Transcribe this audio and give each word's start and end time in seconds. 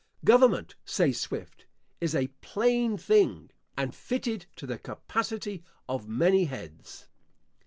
Government, 0.25 0.73
says 0.83 1.19
Swift, 1.19 1.67
is 1.99 2.15
a 2.15 2.29
Plain 2.41 2.97
thing, 2.97 3.51
and 3.77 3.93
fitted 3.93 4.47
to 4.55 4.65
the 4.65 4.79
capacity 4.79 5.63
of 5.87 6.07
many 6.07 6.45
heads. 6.45 7.07